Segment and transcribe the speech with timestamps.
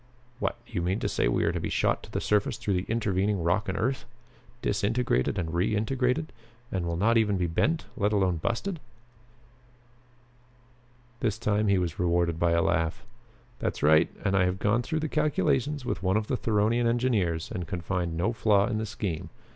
[0.39, 0.57] "What?
[0.65, 3.43] You mean to say we are to be shot to the surface through the intervening
[3.43, 4.05] rock and earth?
[4.63, 6.29] Disintegrated and reintegrated?
[6.71, 8.79] And we'll not even be bent, let alone busted?"
[11.19, 13.05] This time he was rewarded by a laugh.
[13.59, 14.09] "That's right.
[14.25, 17.81] And I have gone through the calculations with one of the Theronian engineers and can
[17.81, 19.29] find no flaw in the scheme.